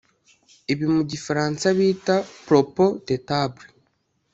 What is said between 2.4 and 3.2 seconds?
“propos de